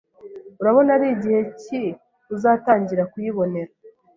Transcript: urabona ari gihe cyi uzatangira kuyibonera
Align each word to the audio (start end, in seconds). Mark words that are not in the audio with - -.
urabona 0.61 0.89
ari 0.97 1.07
gihe 1.21 1.41
cyi 1.61 1.81
uzatangira 2.35 3.03
kuyibonera 3.11 3.71